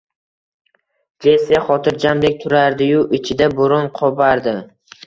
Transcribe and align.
Jessi 1.27 1.61
xotirjamdek 1.67 2.41
turardi-yu, 2.47 3.07
ichida 3.21 3.55
bo`ron 3.61 3.97
qo`pardi 4.03 4.61